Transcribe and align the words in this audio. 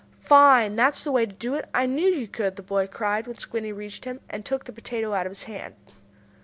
"Fine! 0.19 0.77
That's 0.77 1.03
the 1.03 1.11
way 1.11 1.27
to 1.27 1.31
do 1.31 1.53
it! 1.53 1.69
I 1.75 1.85
knew 1.85 2.07
you 2.07 2.27
could!" 2.27 2.55
the 2.55 2.63
boy 2.63 2.87
cried 2.87 3.27
when 3.27 3.37
Squinty 3.37 3.71
reached 3.71 4.05
him, 4.05 4.19
and 4.31 4.43
took 4.43 4.63
the 4.65 4.73
potato 4.73 5.13
out 5.13 5.27
of 5.27 5.31
his 5.31 5.43
hand. 5.43 5.75